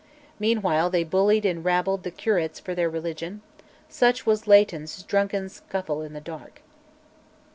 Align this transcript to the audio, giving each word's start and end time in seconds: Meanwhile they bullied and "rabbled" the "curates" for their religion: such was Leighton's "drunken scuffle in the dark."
Meanwhile 0.39 0.89
they 0.89 1.03
bullied 1.03 1.45
and 1.45 1.63
"rabbled" 1.63 2.01
the 2.01 2.09
"curates" 2.09 2.59
for 2.59 2.73
their 2.73 2.89
religion: 2.89 3.43
such 3.87 4.25
was 4.25 4.47
Leighton's 4.47 5.03
"drunken 5.03 5.47
scuffle 5.47 6.01
in 6.01 6.13
the 6.13 6.19
dark." 6.21 6.63